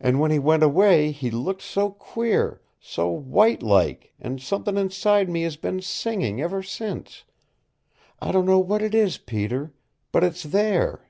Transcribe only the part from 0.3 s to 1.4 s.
he went away he